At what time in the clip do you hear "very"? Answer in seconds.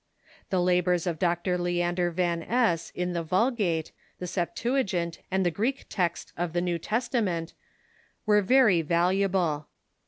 8.43-8.81